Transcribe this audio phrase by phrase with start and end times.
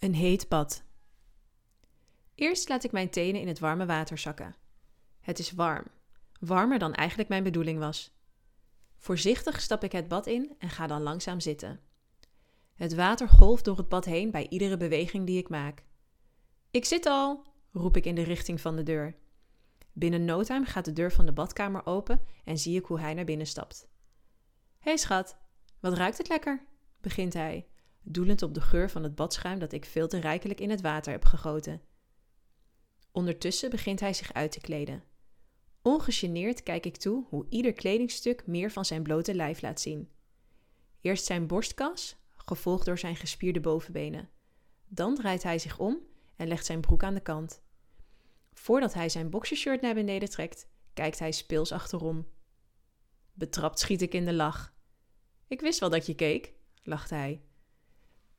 [0.00, 0.82] Een heet bad.
[2.34, 4.56] Eerst laat ik mijn tenen in het warme water zakken.
[5.20, 5.84] Het is warm,
[6.38, 8.18] warmer dan eigenlijk mijn bedoeling was.
[8.96, 11.80] Voorzichtig stap ik het bad in en ga dan langzaam zitten.
[12.74, 15.84] Het water golft door het bad heen bij iedere beweging die ik maak.
[16.70, 19.16] Ik zit al, roep ik in de richting van de deur.
[19.92, 23.14] Binnen no time gaat de deur van de badkamer open en zie ik hoe hij
[23.14, 23.88] naar binnen stapt.
[24.78, 25.36] Hé hey schat,
[25.80, 26.66] wat ruikt het lekker,
[27.00, 27.69] begint hij,
[28.02, 31.12] doelend op de geur van het badschuim dat ik veel te rijkelijk in het water
[31.12, 31.80] heb gegoten.
[33.12, 35.02] Ondertussen begint hij zich uit te kleden.
[35.82, 40.08] Ongegeneerd kijk ik toe hoe ieder kledingstuk meer van zijn blote lijf laat zien.
[41.00, 44.28] Eerst zijn borstkas, gevolgd door zijn gespierde bovenbenen.
[44.88, 45.98] Dan draait hij zich om
[46.36, 47.62] en legt zijn broek aan de kant.
[48.52, 52.26] Voordat hij zijn boxershirt naar beneden trekt, kijkt hij speels achterom.
[53.32, 54.74] Betrapt schiet ik in de lach.
[55.46, 57.42] Ik wist wel dat je keek, lacht hij.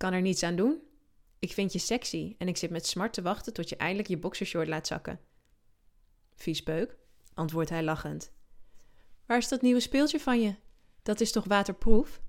[0.00, 0.82] Kan er niets aan doen.
[1.38, 4.18] Ik vind je sexy en ik zit met smart te wachten tot je eindelijk je
[4.18, 5.20] boxershort laat zakken.
[6.34, 6.96] Viespeuk,
[7.34, 8.32] antwoordt hij lachend.
[9.26, 10.54] Waar is dat nieuwe speeltje van je?
[11.02, 12.20] Dat is toch waterproof?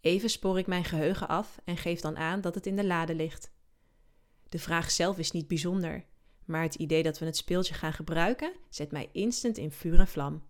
[0.00, 3.14] Even spoor ik mijn geheugen af en geef dan aan dat het in de lade
[3.14, 3.50] ligt.
[4.48, 6.04] De vraag zelf is niet bijzonder,
[6.44, 10.08] maar het idee dat we het speeltje gaan gebruiken zet mij instant in vuur en
[10.08, 10.42] vlam.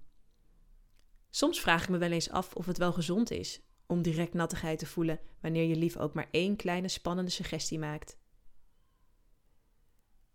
[1.30, 3.60] Soms vraag ik me wel eens af of het wel gezond is
[3.92, 8.16] om direct nattigheid te voelen wanneer je lief ook maar één kleine spannende suggestie maakt.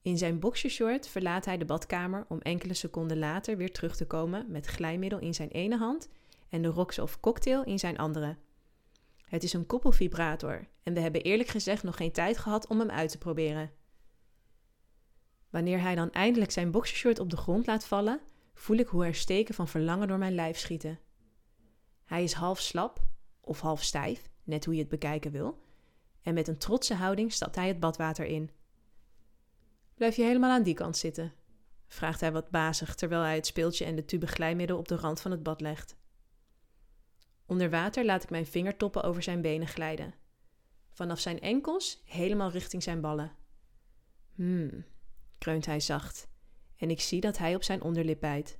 [0.02, 4.52] In zijn boxershort verlaat hij de badkamer om enkele seconden later weer terug te komen
[4.52, 6.10] met glijmiddel in zijn ene hand
[6.50, 8.38] en de Rox of cocktail in zijn andere.
[9.26, 12.90] Het is een koppelvibrator en we hebben eerlijk gezegd nog geen tijd gehad om hem
[12.90, 13.72] uit te proberen.
[15.50, 18.22] Wanneer hij dan eindelijk zijn boxershort op de grond laat vallen,
[18.54, 21.00] voel ik hoe er steken van verlangen door mijn lijf schieten.
[22.06, 23.06] Hij is half slap,
[23.48, 25.62] of half stijf, net hoe je het bekijken wil,
[26.22, 28.50] en met een trotse houding stapt hij het badwater in.
[29.94, 31.34] Blijf je helemaal aan die kant zitten?
[31.88, 35.22] vraagt hij wat bazig terwijl hij het speeltje en de tube glijmiddel op de rand
[35.22, 35.96] van het bad legt.
[37.46, 40.14] Onder water laat ik mijn vingertoppen over zijn benen glijden.
[40.90, 43.32] Vanaf zijn enkels helemaal richting zijn ballen.
[44.36, 44.86] Hmm,
[45.38, 46.28] kreunt hij zacht,
[46.78, 48.58] en ik zie dat hij op zijn onderlip bijt.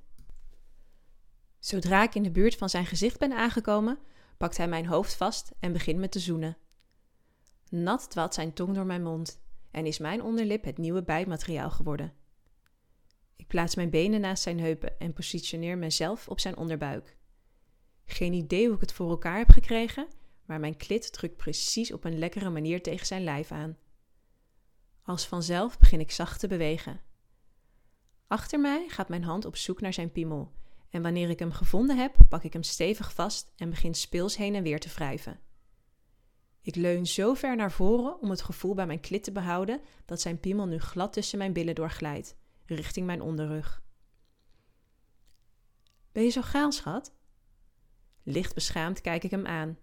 [1.58, 3.98] Zodra ik in de buurt van zijn gezicht ben aangekomen,
[4.38, 6.56] pakt hij mijn hoofd vast en begint me te zoenen.
[7.68, 9.40] Nat dwaalt zijn tong door mijn mond
[9.70, 12.12] en is mijn onderlip het nieuwe bijtmateriaal geworden.
[13.36, 17.16] Ik plaats mijn benen naast zijn heupen en positioneer mezelf op zijn onderbuik.
[18.04, 20.08] Geen idee hoe ik het voor elkaar heb gekregen,
[20.44, 23.76] maar mijn klit drukt precies op een lekkere manier tegen zijn lijf aan.
[25.02, 27.00] Als vanzelf begin ik zacht te bewegen.
[28.26, 30.52] Achter mij gaat mijn hand op zoek naar zijn piemel
[30.90, 34.54] en wanneer ik hem gevonden heb, pak ik hem stevig vast en begin speels heen
[34.54, 35.40] en weer te wrijven.
[36.62, 40.20] Ik leun zo ver naar voren om het gevoel bij mijn klit te behouden dat
[40.20, 43.82] zijn piemel nu glad tussen mijn billen doorglijdt, richting mijn onderrug.
[46.12, 47.14] Ben je zo gaal, schat?
[48.22, 49.78] Licht beschaamd kijk ik hem aan.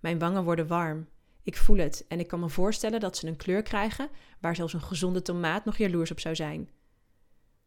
[0.00, 1.08] Mijn wangen worden warm.
[1.42, 4.72] Ik voel het en ik kan me voorstellen dat ze een kleur krijgen waar zelfs
[4.72, 6.70] een gezonde tomaat nog jaloers op zou zijn.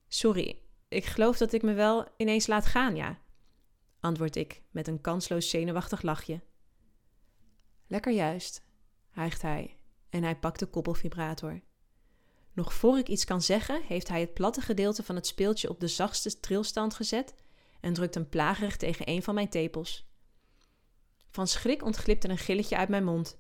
[0.08, 3.20] Sorry, ik geloof dat ik me wel ineens laat gaan, ja,
[4.00, 6.42] antwoord ik met een kansloos zenuwachtig lachje.
[7.88, 8.62] Lekker juist,
[9.10, 9.78] hijgt hij
[10.10, 11.62] en hij pakt de koppelvibrator.
[12.54, 15.80] Nog voor ik iets kan zeggen, heeft hij het platte gedeelte van het speeltje op
[15.80, 17.34] de zachtste trilstand gezet
[17.80, 20.08] en drukt hem plagerig tegen een van mijn tepels.
[21.28, 23.38] Van schrik ontglipt er een gilletje uit mijn mond.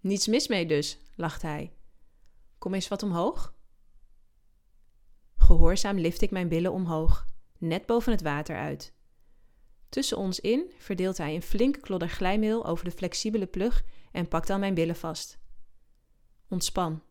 [0.00, 1.72] Niets mis mee dus, lacht hij.
[2.58, 3.54] Kom eens wat omhoog.
[5.48, 7.26] Gehoorzaam lift ik mijn billen omhoog,
[7.58, 8.92] net boven het water uit.
[9.88, 14.46] Tussen ons in verdeelt hij een flinke klodder glijmiddel over de flexibele plug en pakt
[14.46, 15.38] dan mijn billen vast.
[16.48, 17.02] Ontspan,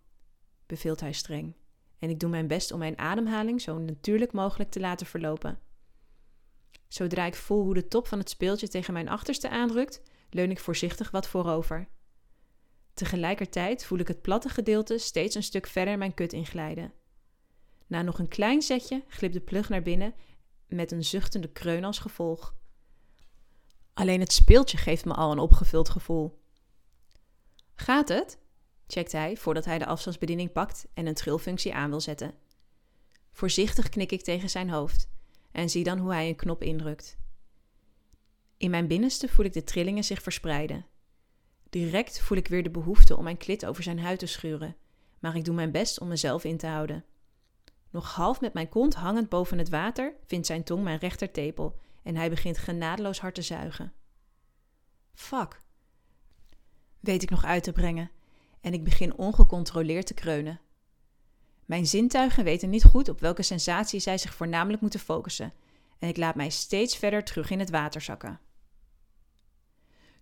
[0.66, 1.56] beveelt hij streng,
[2.00, 5.60] en ik doe mijn best om mijn ademhaling zo natuurlijk mogelijk te laten verlopen.
[6.88, 10.60] Zodra ik voel hoe de top van het speeltje tegen mijn achterste aandrukt, leun ik
[10.60, 11.88] voorzichtig wat voorover.
[12.94, 16.97] Tegelijkertijd voel ik het platte gedeelte steeds een stuk verder mijn kut inglijden.
[17.88, 20.14] Na nog een klein zetje glipt de plug naar binnen
[20.68, 22.56] met een zuchtende kreun als gevolg.
[23.94, 26.42] Alleen het speeltje geeft me al een opgevuld gevoel.
[27.76, 28.40] Gaat het?
[28.88, 32.34] checkt hij voordat hij de afstandsbediening pakt en een trilfunctie aan wil zetten.
[33.32, 35.10] Voorzichtig knik ik tegen zijn hoofd
[35.52, 37.18] en zie dan hoe hij een knop indrukt.
[38.58, 40.86] In mijn binnenste voel ik de trillingen zich verspreiden.
[41.70, 44.76] Direct voel ik weer de behoefte om mijn klit over zijn huid te schuren,
[45.20, 47.06] maar ik doe mijn best om mezelf in te houden.
[47.98, 52.16] Nog half met mijn kont hangend boven het water vindt zijn tong mijn rechtertepel en
[52.16, 53.94] hij begint genadeloos hard te zuigen.
[55.14, 55.62] Fuck.
[57.00, 58.12] Weet ik nog uit te brengen.
[58.62, 60.60] en ik begin ongecontroleerd te kreunen.
[61.66, 65.54] Mijn zintuigen weten niet goed op welke sensatie zij zich voornamelijk moeten focussen
[66.00, 68.40] en ik laat mij steeds verder terug in het water zakken.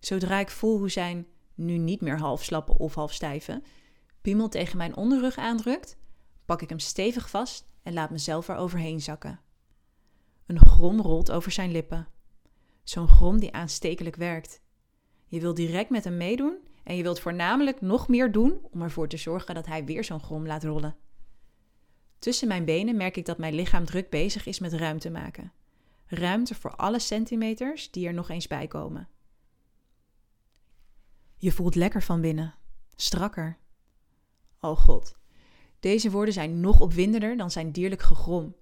[0.00, 3.62] Zodra ik voel hoe zijn, nu niet meer half slappe of half stijve,
[4.20, 5.96] piemel tegen mijn onderrug aandrukt,
[6.46, 9.40] pak ik hem stevig vast en laat mezelf er overheen zakken.
[10.46, 12.08] Een grom rolt over zijn lippen.
[12.82, 14.60] Zo'n grom die aanstekelijk werkt.
[15.26, 19.08] Je wilt direct met hem meedoen en je wilt voornamelijk nog meer doen om ervoor
[19.08, 20.96] te zorgen dat hij weer zo'n grom laat rollen.
[22.18, 25.52] Tussen mijn benen merk ik dat mijn lichaam druk bezig is met ruimte maken.
[26.06, 29.08] Ruimte voor alle centimeters die er nog eens bij komen.
[31.36, 32.54] Je voelt lekker van binnen,
[32.94, 33.58] strakker.
[34.60, 35.16] Oh god,
[35.86, 38.54] deze woorden zijn nog opwindender dan zijn dierlijk gegrom.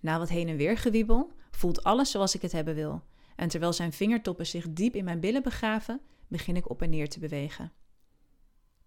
[0.00, 3.02] Na wat heen en weer gewiebel, voelt alles zoals ik het hebben wil.
[3.36, 7.08] En terwijl zijn vingertoppen zich diep in mijn billen begraven, begin ik op en neer
[7.08, 7.72] te bewegen.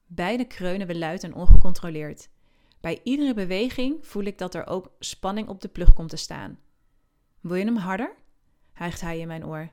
[0.06, 2.30] Beide kreunen we luid en ongecontroleerd.
[2.80, 6.60] Bij iedere beweging voel ik dat er ook spanning op de plug komt te staan.
[7.40, 8.16] Wil je hem harder?
[8.74, 9.70] hijgt hij in mijn oor.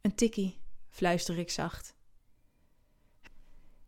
[0.00, 1.94] Een tikkie, fluister ik zacht.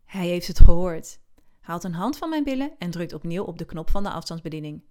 [0.05, 1.19] Hij heeft het gehoord,
[1.61, 4.83] haalt een hand van mijn billen en drukt opnieuw op de knop van de afstandsbediening.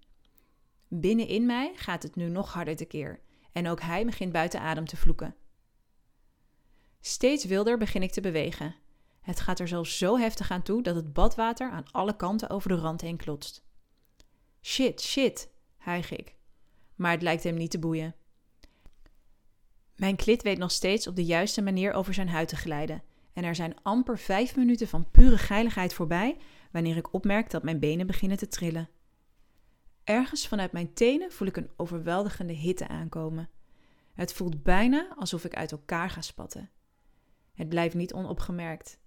[0.89, 3.21] Binnenin mij gaat het nu nog harder tekeer
[3.53, 5.35] en ook hij begint buiten adem te vloeken.
[7.01, 8.75] Steeds wilder begin ik te bewegen.
[9.21, 12.69] Het gaat er zelfs zo heftig aan toe dat het badwater aan alle kanten over
[12.69, 13.65] de rand heen klotst.
[14.63, 16.35] Shit, shit, hijg ik.
[16.95, 18.15] Maar het lijkt hem niet te boeien.
[19.97, 23.03] Mijn klit weet nog steeds op de juiste manier over zijn huid te glijden.
[23.33, 26.37] En er zijn amper vijf minuten van pure geiligheid voorbij
[26.71, 28.89] wanneer ik opmerk dat mijn benen beginnen te trillen.
[30.05, 33.49] Ergens vanuit mijn tenen voel ik een overweldigende hitte aankomen.
[34.15, 36.71] Het voelt bijna alsof ik uit elkaar ga spatten.
[37.55, 39.01] Het blijft niet onopgemerkt.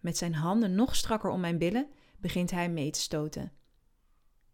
[0.00, 1.88] Met zijn handen nog strakker om mijn billen
[2.18, 3.52] begint hij mee te stoten.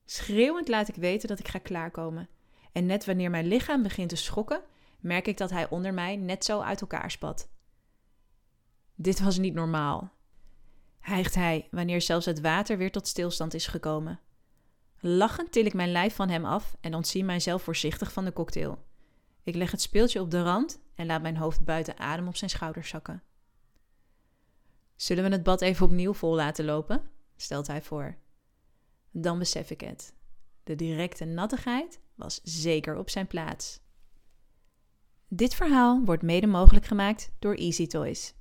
[0.05, 2.29] Schreeuwend laat ik weten dat ik ga klaarkomen.
[2.73, 4.63] En net wanneer mijn lichaam begint te schokken,
[5.01, 7.51] merk ik dat hij onder mij net zo uit elkaar spat.
[8.95, 10.13] Dit was niet normaal,
[11.21, 14.21] hijgt hij wanneer zelfs het water weer tot stilstand is gekomen.
[15.01, 18.85] Lachend til ik mijn lijf van hem af en ontzie mijzelf voorzichtig van de cocktail.
[19.43, 22.51] Ik leg het speeltje op de rand en laat mijn hoofd buiten adem op zijn
[22.51, 23.23] schouders zakken.
[24.97, 27.11] Zullen we het bad even opnieuw vol laten lopen?
[27.37, 28.17] stelt hij voor.
[29.11, 30.15] Dan besef ik het.
[30.65, 33.81] De directe nattigheid was zeker op zijn plaats.
[35.29, 38.35] Dit verhaal wordt mede mogelijk gemaakt door Easy Toys.